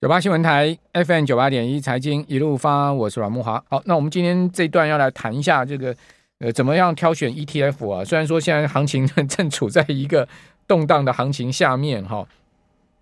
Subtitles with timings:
[0.00, 3.62] 九八新闻台 FM 九八点一财经一路发，我是阮慕华。
[3.68, 5.94] 好，那我们今天这一段要来谈一下这个
[6.38, 8.02] 呃，怎么样挑选 ETF 啊？
[8.02, 10.26] 虽然说现在行情正处在一个
[10.66, 12.26] 动荡的行情下面哈，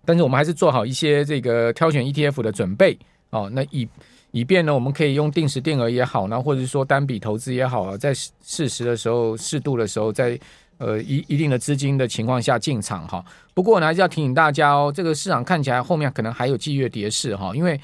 [0.03, 3.49] 但是我们还是做好一些这个挑选 ETF 的准备哦。
[3.53, 3.87] 那以
[4.31, 10.37] 以便呢，我们可以用定时定额也好呢，或者是说单笔投资也好啊，在适时的时候、适度的时候，在
[10.79, 13.23] 呃，一一定的资金的情况下进场哈。
[13.53, 17.53] 不过呢，还是要提醒大家哦，这个市场看起来后面可能还有季月跌势哈。
[17.53, 17.79] 因为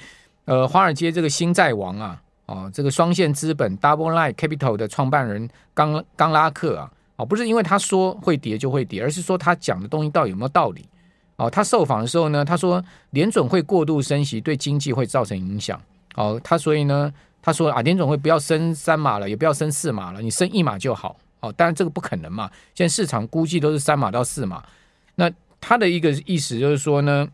[0.45, 10.87] 呃，华尔街这个新债王啊，哦，这个双线资本 Double Line Capital 的创办人刚刚拉克啊，哦，不是因为他说会跌就会跌，而是说他讲的东西到底有没有道理？
[11.35, 15.77] 哦，他受访的时候呢，他说联准会过度升息对经济会造成影响。
[16.15, 21.17] 哦，他所以呢，他说啊，联准会不要升三码了，也不要升四码了，你升一码就好。
[21.45, 22.49] 哦，当然这个不可能嘛。
[22.73, 24.63] 现在市场估计都是三码到四码。
[25.15, 25.31] 那
[25.61, 27.27] 他的一个意思就是说呢，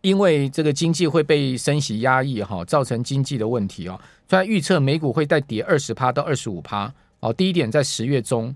[0.00, 4.00] 因为这个经济会被升息压抑哈，造成经济的问题啊。
[4.28, 6.92] 所以预测美股会再跌二十趴到二十五趴。
[7.20, 8.54] 哦，第一点在十月中。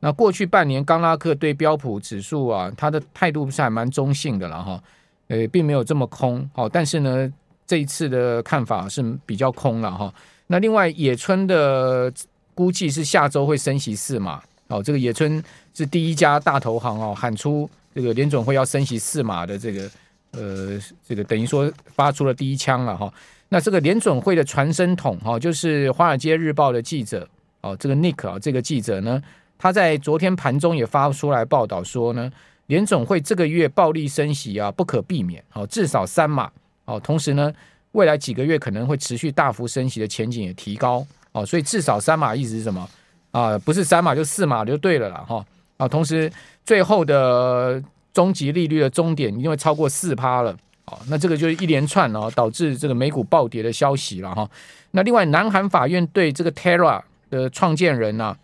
[0.00, 4.82] 那过去半年，刚拉克对标普指数啊，他的态度是还蛮中性的了哈。
[5.26, 6.48] 呃，并没有这么空。
[6.54, 7.32] 哦，但是呢，
[7.66, 10.14] 这一次的看法是比较空了哈。
[10.46, 12.12] 那另外野村的。
[12.58, 15.40] 估计是下周会升息四码哦，这个野村
[15.72, 19.88] 是第一家大投行哦，喊出这个联总会要升息四码的这个
[20.32, 23.14] 呃，这个等于说发出了第一枪了哈。
[23.48, 27.28] 那这个联总会的传声筒哈，就是《华尔街日报》的记者
[27.60, 29.22] 哦，这个 Nick 啊，这个记者呢，
[29.56, 32.28] 他在昨天盘中也发出来报道说呢，
[32.66, 36.50] 联总会这个月暴力升息啊，不可避免哦，至少三码
[36.86, 37.54] 哦，同时呢，
[37.92, 41.06] 未来几个月可能会持续大幅升息的前景也提高。
[41.38, 42.88] 哦，所以至少三码意思是什么
[43.30, 43.56] 啊？
[43.58, 45.44] 不是三码就四码就对了啦，哈
[45.76, 45.86] 啊！
[45.86, 46.30] 同时，
[46.64, 47.80] 最后的
[48.12, 50.50] 终极利率的终点一定会超过四趴了，
[50.86, 54.48] 哦，那这个就是一连串哦，导致这个美股暴跌的消息了哈。
[54.90, 58.36] 那另外，南韩法院对这个 Terra 的创建人呢、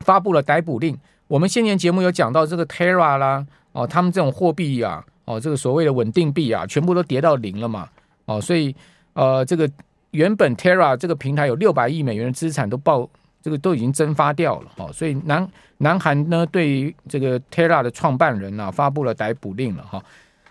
[0.00, 0.96] 发布了逮捕令。
[1.26, 7.88] 我们先前节目有讲到这个 Terra 啦，哦，他们这种货币啊，哦，这个所谓的稳定币啊，全部都跌到零了嘛，
[8.26, 8.76] 哦，所以
[9.14, 9.68] 呃，这个。
[10.14, 13.08] 原本 Terra 这个平台有六百亿美元的资产都爆，
[13.42, 15.46] 这个都已经蒸发掉了哦，所以南
[15.78, 20.00] 南韩呢对于这个 Terra 的创办人啊发布了逮捕令了哈。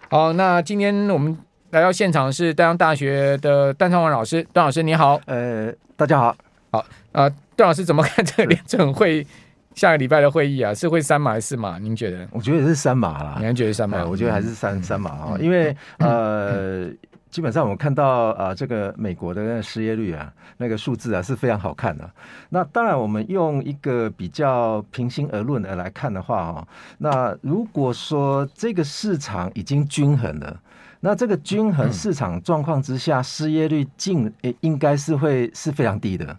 [0.10, 1.36] 好，那今天我们
[1.72, 6.36] 来到现场是淡江大学的段昌文老师，段老师你好，呃，大家好，
[6.70, 9.26] 好啊，段老师怎么看这个联准会
[9.76, 10.74] 下个礼拜的会议啊？
[10.74, 11.80] 是会三码还是四码？
[11.80, 12.28] 您觉得？
[12.32, 14.06] 我觉得也是三码啦，你还觉得三码？
[14.06, 16.88] 我觉得还是三、嗯、三码啊，因为呃。
[16.88, 16.98] 嗯
[17.34, 22.08] 基本上我们看到啊，这个美国的那失业率啊，那个数字啊是非常好看的。
[22.50, 26.68] 那当然，我们用一个比较平心而论的来看的话哈，
[27.00, 30.62] 那如果说这个市场已经均衡了，
[31.00, 36.38] 那这个均衡市场状况之下，失业率竟诶应该是会是非常低的。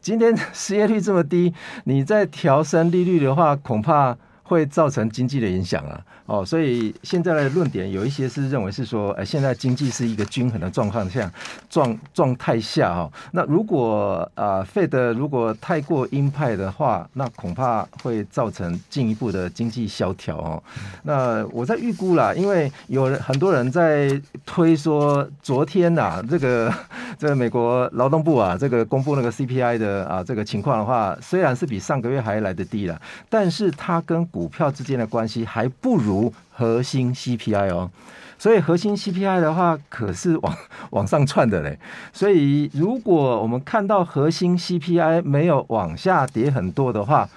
[0.00, 4.16] 今天失业率这么低，你再调升利率的话，恐怕。
[4.48, 11.30] 会造成经济的影响啊，哦，所以现在的论点有一些是认为是说，呃，现在经济是一个均衡的状况下
[11.68, 20.62] 状状态下哦，那如果啊，Fed 如果太过鹰派的话，那恐怕会造成进一步的经济萧条哦。
[21.02, 26.72] 那我在预估啦，因为有很多人在推说，昨天呐、啊，这个
[27.18, 32.98] 这个美国劳动部啊，这个公布那个 CPI 的啊这个情况的话，虽然是比上个月还来得低了，
[33.28, 37.90] 但是它跟股股票之间的关系还不如核心 CPI 哦，
[38.38, 40.56] 所以核心 CPI 的话可是往
[40.90, 41.76] 往上窜的嘞。
[42.12, 47.28] 所以如果我们看到核心 CPI 没有往下跌很多的话，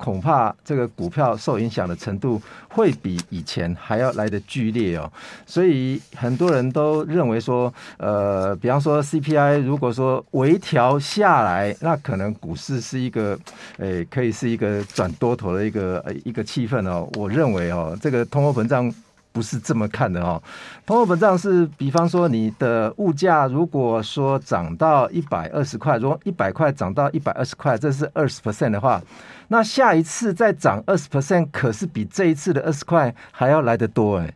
[0.00, 2.40] 恐怕这个股票受影响的程度
[2.70, 5.12] 会比以前还要来得剧烈哦，
[5.46, 13.38] 所以很多人都认为说，呃，比方说 CPI 如果说微调下来，那可能股市是一个，
[13.76, 17.06] 诶，可以是一个转多头的一个一个气氛哦。
[17.14, 18.90] 我认为哦，这个通货膨胀。
[19.32, 20.42] 不是这么看的哦，
[20.84, 29.00] 通货膨胀是，比方说你的物价如果说涨到一百二十块，如果一百块涨到一百二十块，这是二十 percent 的话，
[29.48, 34.34] 那下一次再涨二十 percent，可是比这一次的二十块还要来得多诶。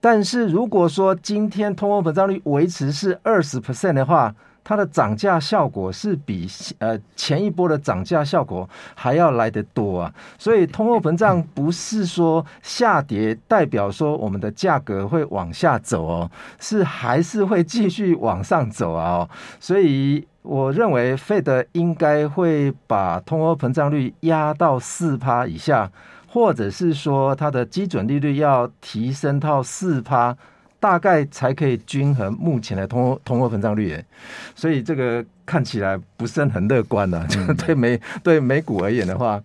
[0.00, 19.28] 但是如果说今天通货膨胀率维持是二十 percent 的话，它的涨价效果是比呃前一波的涨价效果还要来得多啊，所以通货膨胀不是说下跌代表说我们的价格会往下走哦，是还是会继续往上走啊，
[19.60, 25.90] 所以我认为 Fed 应该会把通货膨胀率压到四趴以下，
[26.26, 30.36] 或者是说它的基准利率要提升到四趴。
[30.84, 33.98] 大概才可以均衡目前的通通货膨胀率。
[34.54, 37.26] 所以这个看起来不是很乐观呢、
[37.64, 39.42] 对美对美股而言的话，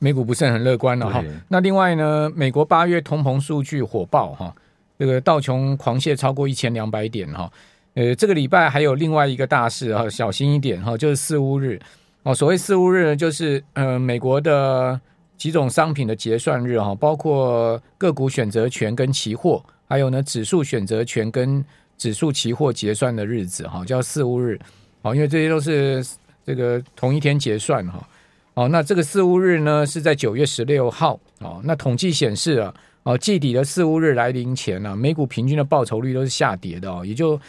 [0.00, 1.22] 美股不是很乐观了哈。
[1.46, 4.52] 那另外呢，美国八月通膨数据火爆哈，
[4.98, 7.48] 这个道琼狂泻超过一千两百点哈。
[7.94, 11.78] 呃，这个礼拜还有另外一个大事哈，小心一点哈，就是四巫日
[12.24, 12.34] 哦。
[12.34, 15.00] 所谓四巫日呢，就是呃美国的
[15.40, 21.64] 几种商品的结算日哈，包括个股选择权跟期货，还有呢指数选择权跟
[21.96, 24.60] 指数期货结算的日子哈，叫四五日
[25.00, 25.14] 哦。
[25.14, 26.04] 因为这些都是
[26.44, 28.06] 这个同一天结算哈。
[28.52, 31.62] 哦，那这个四五日呢是在九月十六号哦。
[31.64, 37.40] 那统计显示啊，哦季底的四五日来临前呢，美股平均的报酬率都是下跌的哦，也就。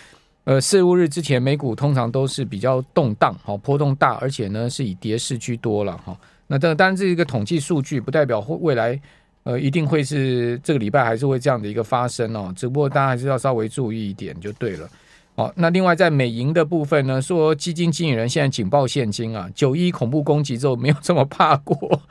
[0.44, 6.18] 呃，四五日之前，美股通常都是比较动荡，好波动大，而且呢是以跌势居多了哈。
[6.60, 9.00] 那当然，这是一个统计数据，不代表未来
[9.44, 12.54] 呃一定会是这个礼拜还是会这样的一个发生哦。
[12.56, 14.90] 只不过大家还是要稍微注意一点就对了。
[15.36, 22.02] 哦，那另外在美银的部分呢，说基金经理人现在警报现金啊，九一恐怖攻击之后没有这么怕过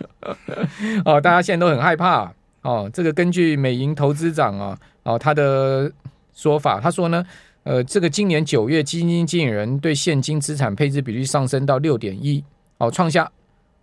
[1.05, 2.33] 哦，大家现在都很害怕
[2.63, 2.91] 哦。
[2.93, 5.93] 这个根据美银投资长啊哦他的
[6.33, 7.25] 说法，他说呢。
[7.63, 12.43] 呃，这个今年九月，基金经理人对现金资产配置比率上升到六点一，
[12.79, 13.31] 哦，创下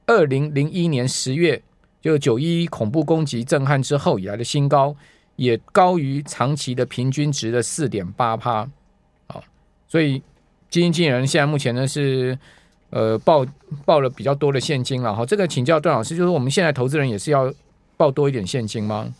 [0.07, 1.61] 二零零一年十月
[2.01, 4.95] 就九一恐怖攻击震撼之后以来的新高，
[5.35, 8.67] 也高于长期的平均值的四点八趴，
[9.27, 9.41] 啊，
[9.87, 10.19] 所以
[10.69, 12.37] 基金经理人现在目前呢是
[12.89, 13.45] 呃报
[13.85, 15.25] 报了比较多的现金了哈。
[15.25, 17.53] 这个请教段老师，就是我们现在投资人也是要
[17.97, 19.13] 报多一点现金吗？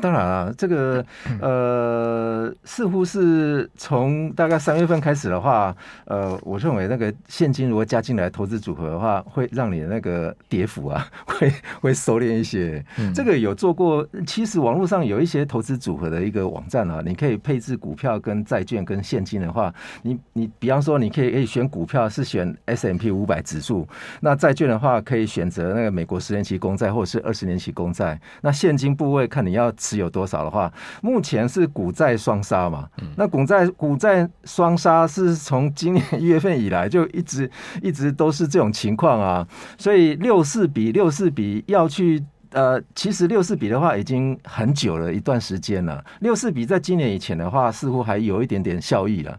[0.00, 1.04] 当然啊，这个
[1.40, 12.82] 呃，似乎是从大概三月份开始的话，呃，我认为那个现金如果加进来投资组合的话，会让你的那个跌幅啊， 会会收敛一些。
[12.98, 23.86] 嗯、这个有做过，其实网络上有一些投资组合的一个网站啊，你可以配置股票跟债券跟现金的话，你你比方说你可以可以选股票是选 S M P 五百指数，
[24.20, 29.70] 那债券的话可以选择那个美国十年期公债或者是二十年期公债，那现金部位看你要。
[29.82, 32.88] 持有多少的话，目前是股债双杀嘛？
[33.16, 37.50] 那股债股债双杀是从今年一月份以来就一直
[37.82, 39.46] 一直都是这种情况啊，
[39.76, 42.24] 所以六四比六四比要去。
[42.52, 46.04] 呃，其实六四比的话已经很久了一段时间了。
[46.20, 49.38] 六四比在今年以前的话，似乎还有一点点效益了。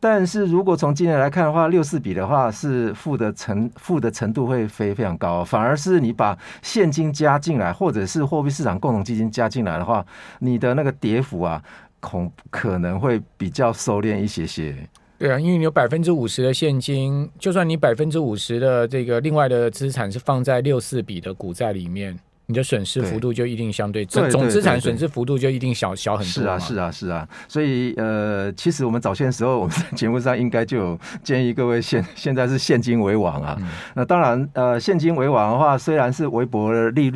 [0.00, 10.04] 但是如果从今年来看的话，六四比的话是负的程负的程度会非非常高，反而是你把现金加进来，或者是货币市场共同基金加进来的话，
[10.38, 11.62] 你的那个跌幅啊，
[12.00, 14.74] 恐可能会比较收敛一些些。
[15.18, 22.18] 对啊，因为你有百分之五十的现金，就算你百分之五十的这个另外的资产是放在六四比的股债里面。
[22.46, 26.30] 你的损失幅度就一定相对，总总资产损失幅度就一定小小很多。
[26.30, 27.26] 是啊，是啊，是啊。
[27.48, 33.56] 所以呃，其实我们早些时候，我们在节目上应该就有建议各位现现在是现金为王啊。
[33.60, 37.10] 嗯、那当然，呃，现金为王的话，虽然是微薄的利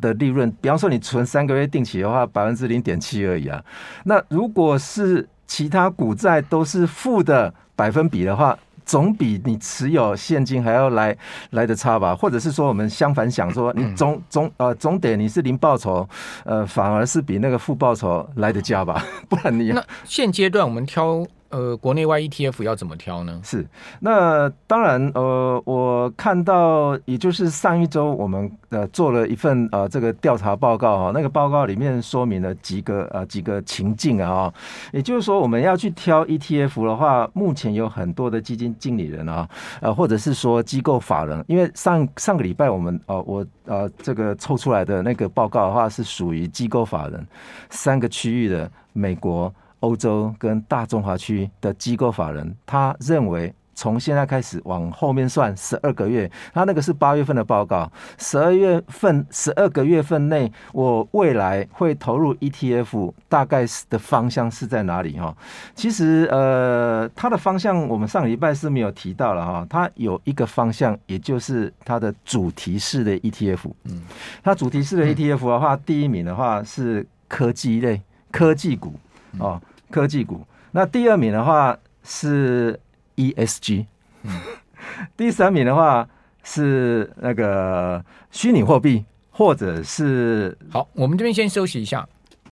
[0.00, 3.64] 的利润，比方说你存三个月定期的话，百分之零点七而已啊。
[4.04, 11.16] 那如果是其他股债都是负的百分比的话，总比你持有现金还要来
[11.50, 12.14] 来的差吧？
[12.14, 16.08] 或者是说，我们相反想说，你总总呃总得你是零报酬，
[16.44, 19.04] 呃，反而是比那个负报酬来的佳吧？
[19.28, 21.26] 不然你那现阶段我们挑。
[21.50, 23.40] 呃，国内外 ETF 要怎么挑呢？
[23.44, 23.64] 是，
[24.00, 34.52] 那当然，呃，我看到，也就是上一周我们呃做了一份呃这个调查报告哈，那个报告里面说明了几个呃几个情境啊，
[34.92, 39.48] 也就是说我们要去挑 ETF 的话，目前有很多的基金经理人啊，
[39.80, 47.24] 呃或者是说机构法人，因为上上个礼拜我们呃我呃这个抽出来的那个报告的话是属于机构法人
[47.70, 49.54] 三个区域的美国。
[49.84, 65.36] 欧洲跟大中华区的机构法人，他认为从现在开始往后面算十二个月，他那个是八月份的报告，十二月份十二个月份内，我未来会投入 ETF，大概的方向是在哪里哈？
[65.74, 73.70] 其实呃，它的方向我们上礼拜是没有提到了哈，它有一个方向，也就是它的主题式的 ETF。
[73.84, 74.02] 嗯，
[74.42, 78.00] 它主题式的 ETF 的话，第一名的话是科技类
[78.30, 78.94] 科技股
[79.40, 79.60] 哦。
[79.90, 82.78] 科技股，那第二名的话是
[83.16, 83.86] ESG，
[84.22, 84.40] 嗯，
[85.16, 86.08] 第三名的话
[86.42, 92.06] 是那个虚拟货币，或者是好，我们这边先休息一下。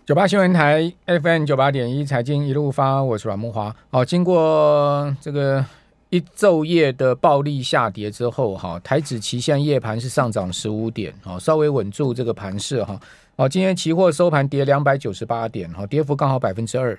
[0.05, 3.75] 九八新闻台 FM 九八点一财经一路发，我是阮木华。
[3.91, 5.65] 好，经过这个
[6.11, 13.01] 一昼夜的暴力下跌之后，哈，台指期现夜盘是上涨十五点，好，稍微稳住这个盘势哈。
[13.37, 16.99] 哦，今天期货收盘跌两百九十八点，哈，跌幅刚好百分之二。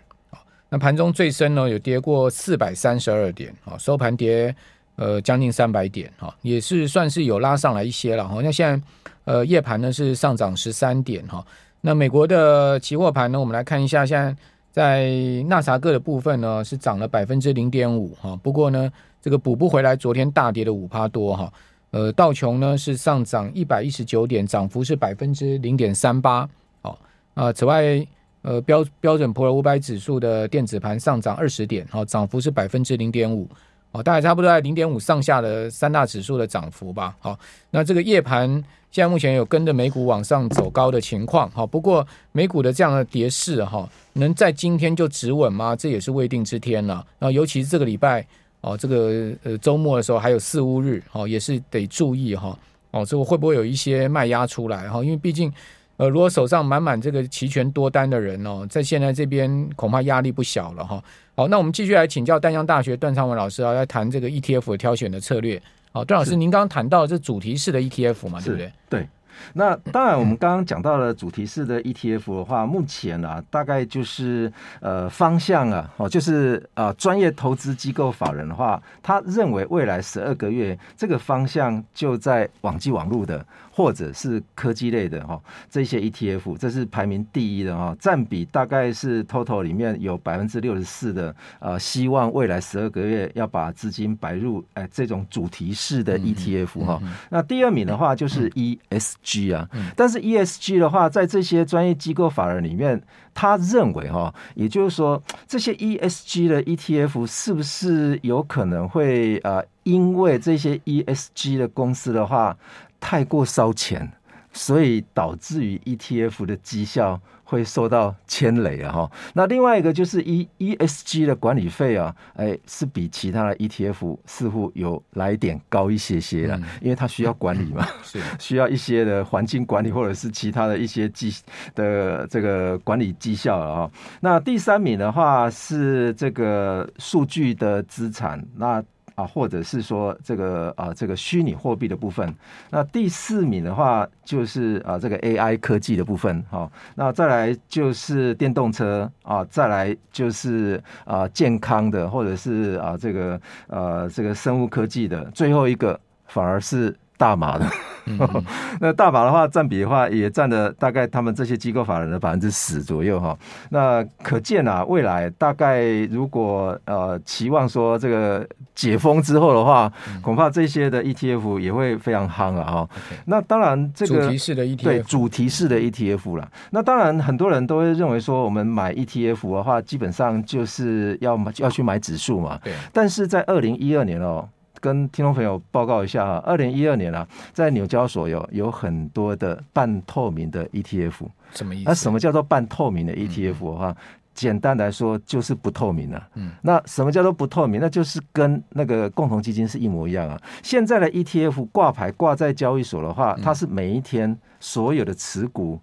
[0.74, 4.54] 那盘中最深呢，有跌过四百三十二点，啊，收盘跌
[4.96, 8.42] 呃将近三百点，哈，也是算是有拉上来一些了，哈。
[8.42, 8.84] 那现在
[9.26, 11.46] 呃夜盘呢是上涨十三点，哈。
[11.82, 14.36] 那美国的期货盘呢，我们来看一下，现在
[14.72, 15.12] 在
[15.48, 18.36] 纳萨克的部分呢是涨了百分之零点五，哈。
[18.38, 21.54] 不过呢，这个补不回来昨天大跌的五趴多，哈。
[21.92, 26.50] 呃，道琼呢是上涨一百一十九点，涨幅是百分之零点三八。
[26.82, 26.98] 好，
[27.36, 28.04] 啊，此外，
[28.44, 33.50] 呃，标标准普尔五百指数的电子盘上涨二十点，好，涨幅是百分之零点五。
[33.92, 37.16] 哦，大概差不多在零点五上下的三大指数的涨幅吧。
[37.20, 37.38] 好，
[37.72, 38.48] 那这个夜盘
[38.92, 41.50] 现在目前有跟着美股往上走高的情况。
[41.52, 45.76] 好，不过美股的这样的跌势哈，能在今天就止稳吗？
[45.76, 46.96] 这也是未定之天了。
[47.20, 48.26] 然后，尤其是这个礼拜。
[48.62, 52.58] 哦，这个呃周末的时候还有四五日，哦也是得注意哈。
[52.92, 55.04] 哦，这个会不会有一些卖压出来哈？
[55.04, 55.52] 因为毕竟，
[55.98, 61.02] 呃，如果手上满满这个期权多单的人哦，在现在这边恐怕压力不小了哈。
[61.36, 65.62] 好，那我们继续来请教淡江大学段昌文老师啊，来谈这个 ETF 的挑选的策略。
[65.92, 68.74] 好，段老师，您刚刚谈到这主题式的 ETF 嘛，对不对？
[68.90, 69.08] 对。
[69.54, 83.44] 那当然，我们刚刚讲到了主题式的 ETF 的话，目前啊，大概就是呃方向啊，哦，就是啊专业投资机构法人的话，他认为未来十二个月这个方向就在网际网路的。
[83.76, 97.02] 或者是科技类的哈，这些 ETF，这是排名第一的哈，占比大概是 total 里面有百分之六十四的，呃，希望未来十二个月要把资金摆入哎这种主题式的 ETF 哈。
[97.32, 103.02] 那第二名的话就是 ESG 啊，但是 ESG 的话，在这些专业机构法人里面，
[103.34, 112.56] 他认为哈，也就是说这些 ESG 的 ETF 是不是有可能会呃，因为这些 ESG 的公司的话。
[113.06, 114.10] 太过烧钱，
[114.54, 118.94] 所以导致于 ETF 的绩效会受到牵累啊！
[118.94, 131.36] 哈，那另外一个就是 E ESG 的管理费啊，哎，是比其他的 ETF 似乎有来点高一些些了，因为它需要管理嘛，是 需要一些的环境管理或者是其他的一些绩
[131.76, 133.92] 的这个管理绩效了啊。
[134.22, 138.82] 那第三名的话是这个数据的资产，那。
[139.16, 142.34] 啊，或者是说这个啊，这个虚拟货币的部分。
[142.70, 146.44] 那第四名的话，就是啊，这个 AI 科技的部分。
[146.50, 155.24] 好，那再来就是电动车啊，再来就是啊，健康的，或者是啊，这个呃，这个生物科技的。
[155.34, 157.66] 最后一个反而是大麻的。
[158.06, 158.44] 嗯 嗯
[158.82, 163.38] 那大把的话占比的话，也占了大概他们这些机构法人的百分之十左右哈。
[163.70, 172.90] 那可见啊，未来大概如果呃期望说这个解封之后的话，恐怕这些的 ETF 也会非常夯了哈。
[173.26, 176.52] 那当然这个主题式的 ETF 对主题式的 ETF 啦。
[176.72, 182.60] 那当然很多人都会认为说，我们买 ETF 的话，基本上就是要买要去买指数嘛。
[182.64, 182.74] 对。
[182.92, 184.48] 但是在二零一二年哦。
[184.82, 191.14] 跟听众朋友报告一下啊，二零一二年啊，在纽交所有有很多的半透明的 ETF，
[191.54, 191.84] 什么意思？
[191.86, 193.96] 那什么叫做半透明的 ETF 的话，嗯、
[194.34, 196.28] 简单来说就是不透明的、啊。
[196.36, 197.80] 嗯，那什么叫做不透明？
[197.80, 200.40] 那就是跟那个共同基金是一模一样啊。
[200.62, 205.80] 现在的 ETF 挂牌挂在交易所的话，它是每一天所有的持股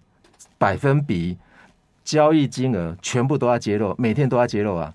[0.57, 1.37] 百分比、
[2.03, 4.93] 交易金额全部都要揭露，每天都要揭露啊。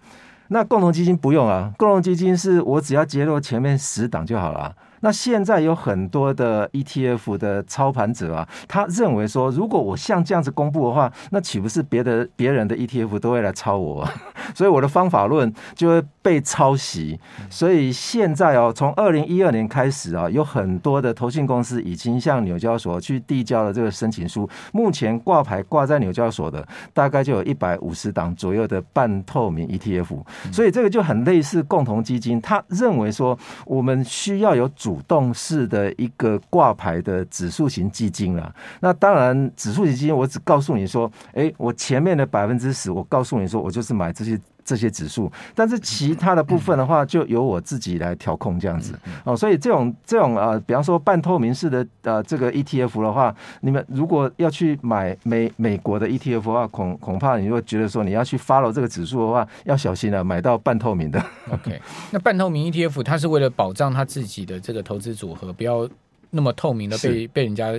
[0.49, 4.75] 那共同基金不用啊，共同基金是我只要揭露前面十档就好了。
[5.07, 14.05] 那现在有很多的 ETF 的操盘者啊，他认为说，如果我像这样子公布的话，那岂不是别的别人的 ETF 都会来抄我？
[14.55, 17.19] 所以我的方法论就会被抄袭。
[17.51, 24.49] 所以现在哦，从二零一二年开始啊，有很多的投信公司已经向纽交所去递交了这个申请书。
[24.73, 30.23] 目前挂牌挂在纽交所的，大概就有一百五十档左右的半透明 ETF。
[30.53, 34.71] 所以这个就很类似共同基金，他认为说，我们需要有。
[34.77, 44.36] 主动式的一个挂牌的指数型基金了，那当然指数型基金，我只告诉你说，哎，我前面的百分之十，我告诉你说，我就是买这些。
[44.67, 49.37] 这些指数，但是其他的部分的话，就由我自己来调控这样子哦。
[49.37, 61.25] 所以这种这种呃，比方说半透明式的呃这个 ETF 的话，你们如果要去买美美国的 ETF 的话，恐恐怕你会觉得说你要去 follow 这个指数的话，要小心了，买到半透明的。
[61.53, 61.81] OK，
[62.11, 65.89] 那半透明 ETF 它是为了保障它自己的这个投资组合不要
[66.31, 67.73] 那么透明的被被人家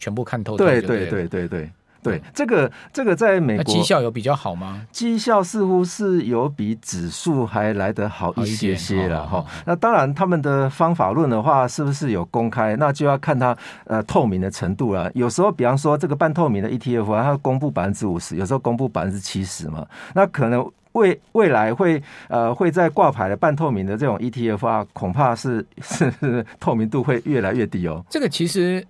[0.00, 0.56] 全部看透。
[0.56, 1.70] 对对对对对。
[2.04, 4.82] 对，这个这个在美国绩效有比较好吗？
[4.92, 9.42] 绩效似乎是有比指数还来得好一些些了哈。
[9.64, 12.76] 那当然，他们的方法论的话，是不是有公开？
[12.76, 13.56] 那就要看它
[13.86, 15.10] 呃透明的程度了。
[15.14, 19.86] 有时候，比方说这个半透明的 ETF 啊，它公布百分之五十，有时候公布百分之七十嘛。
[20.12, 28.04] 那可能未未来会呃会在挂牌的半透明的这种 ETF 啊，恐怕是 是，是透明度会越来越低哦。
[28.10, 28.86] 这个其实。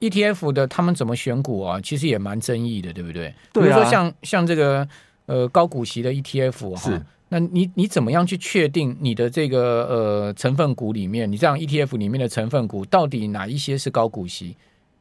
[0.00, 1.80] ETF 的他们怎么选股啊？
[1.80, 3.34] 其实也蛮争议的，对不对？
[3.52, 3.66] 对啊。
[3.66, 4.88] 比如说像像这个
[5.26, 14.56] 呃高股息的 ETF 哈，是那你你怎么样去确定你的这个呃成分股里面，你这样 ETF 里面的成分股到底哪一些是高股息？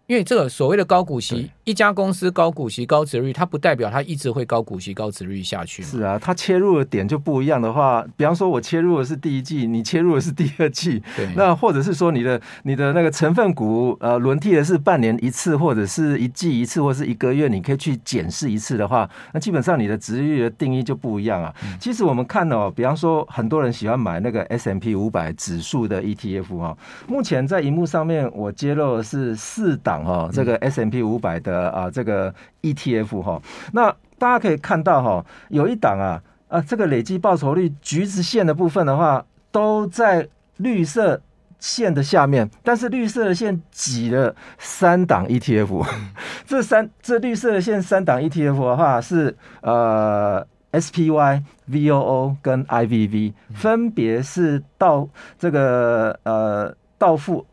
[0.09, 5.83] 因为这个所谓的高股息，一家公司高股息、高值率，它不代表它一直会高股息、高值率下去。
[5.83, 10.99] 是啊，它切入的点就不一样的话，比方说我切入的是第一季，你切入的是第二季，
[11.35, 21.53] 那或者是说你的你的那个成分股呃轮替的是半年一次，或者是一季一次，或者是一个月，你可以去检视一次的话，那基本上你的值率的定义就不一样啊。
[21.63, 26.75] 嗯、其实我们看哦，比方说很多人喜欢买那个 S M P 五百指数的 ETF 哈，
[27.07, 29.98] 目前在荧幕上面我揭露的是四档。
[30.03, 33.41] 哈，这个 S M P 五百的啊，这个 ETF 哈，
[33.73, 40.27] 那大家可以看到哈，有一档啊啊，这个累计报酬率橘子线的部分的话，都在
[40.57, 41.21] 绿色
[41.59, 45.85] 线的下面，但是绿色的线挤了三档 ETF，
[46.45, 57.45] 这三这绿色的线三档 ETF 的话是呃 SPY、VOO 跟 IVV，分别是到这个呃道富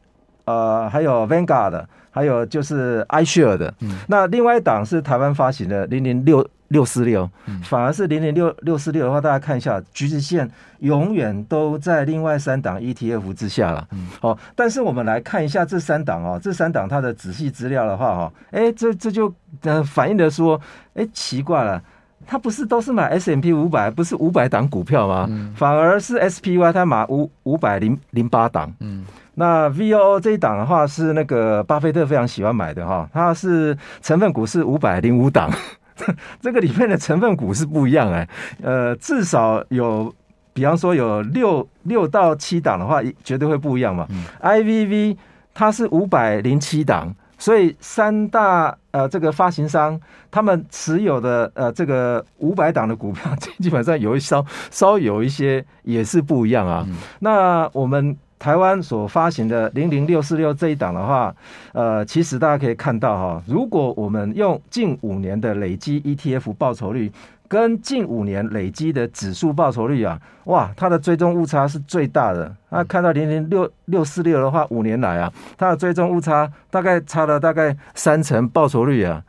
[0.45, 1.85] 呃还有 Vanguard。
[2.17, 7.29] 还有就是 iShare 的，嗯、那另外一档是台湾发行的零零六六四六，
[7.63, 13.87] 反而是零零六六四六的话，大家看一下，橘子线永远都在另外三档 ETF 之下了。
[13.93, 19.31] 嗯，好，但是我们来看一下这三档哦，这三档它的仔细资料的话哈，哎，这这就
[19.61, 20.59] 呃反映的说，
[20.95, 21.83] 哎，奇怪了，
[22.27, 25.27] 它不是都是买 S M P 五百，不是五百档股票吗？
[25.29, 28.73] 嗯、反而是 SPY 它买五五百零零八档。
[28.81, 29.05] 嗯。
[29.39, 35.51] 那 VOO 这一档的话是那个巴菲特非常喜欢买的哈，它是成分股是五百零五档，
[36.41, 38.27] 这个里面的成分股是不一样哎，
[38.63, 40.11] 呃，至少有，
[40.55, 44.09] 比方说有六六到七档的话，绝对会不一样嘛。
[44.43, 45.15] IVV
[45.53, 53.31] 它是五百零七档，所以三大呃这个发行商他们持有的呃这个五百档的股票，
[53.61, 56.87] 基本上有一稍稍有一些也是不一样啊。
[57.19, 58.17] 那我们。
[58.39, 61.35] 台湾所发行的零零六四六这一档的话，
[61.73, 67.11] 呃，其实大家可以看到哈，如果我们用近五年的累积 ETF 报酬率
[67.49, 72.55] 跟近五年累积的指数报酬率啊，哇，它的追踪误差是最大的。
[72.69, 79.23] 那看到零零六六四六的话，五年来啊，它的追踪误差大概差了大概三成报酬率啊。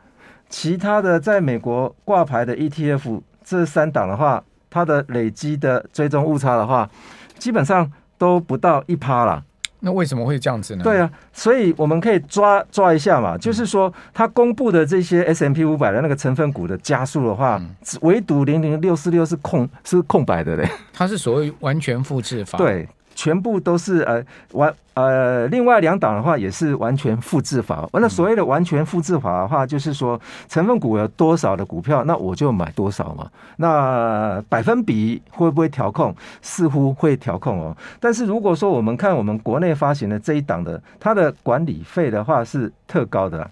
[0.50, 6.90] 其他的在美国挂牌的 ETF 这三档的话，它的累积的追踪误差的话，
[7.38, 7.90] 基本上。
[8.18, 9.42] 都不到一趴啦，
[9.80, 10.82] 那为什么会这样子呢？
[10.82, 17.70] 对啊，所以我们可以抓抓一下嘛，嗯、就是说他公布的这些 S M P 五百的那个成分股的加速的话，嗯、
[18.02, 22.86] 唯独零零六四六是空是空白的嘞，它是所谓完全复制法，对。
[23.18, 27.84] 全部都是呃完呃，另外两档的话也是完全复制法。
[27.90, 33.28] 完了，所谓的完全复制法的话，就是说成分股有多少的股票，那我就买多少嘛。
[33.56, 36.14] 那百分比会不会调控？
[36.42, 37.76] 似乎会调控哦。
[37.98, 43.50] 但是如果说我们看我们国内发行的这一档的，它的管理费的话是特高的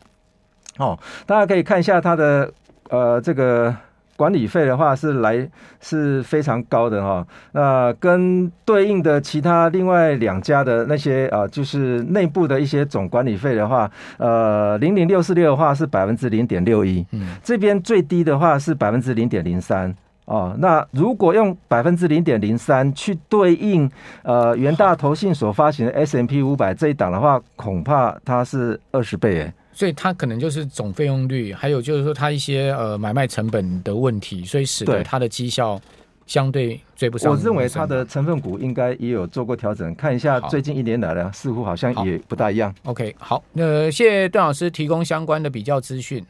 [0.78, 0.96] 哦。
[1.26, 2.48] 大家可以看一下它的
[2.88, 3.74] 呃这个。
[4.16, 5.46] 管理费的话是来
[5.80, 20.56] 是非常高的哈，那跟对应的其他另外两家的那些啊，就是内部的一些总管理费的话，呃，零零六四六的话是百分之零点六一，嗯，这边最低的话是百分之零点零三哦。
[20.58, 23.90] 那如果用百分之零点零三去对应
[24.22, 29.52] 呃元大投信所发行的 S M P 五百这一档的话，恐怕它是二十倍诶。
[29.76, 35.78] 所以它可能就是总费用率，还有就是说它一些呃买卖成本的问题，所以使得它的绩效
[36.26, 37.30] 相对追不上。
[37.30, 42.74] 我认为它的成分股应该也有做过调整，看一下最近一年来的似乎好像也不大一样。
[42.84, 46.24] OK，好，那谢谢段老师提供相关的比较资讯。